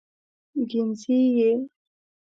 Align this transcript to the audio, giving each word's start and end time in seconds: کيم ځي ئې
کيم 0.69 0.89
ځي 1.01 1.19
ئې 1.37 1.51